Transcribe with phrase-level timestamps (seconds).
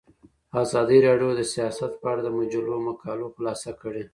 [0.63, 4.03] ازادي راډیو د سیاست په اړه د مجلو مقالو خلاصه کړې.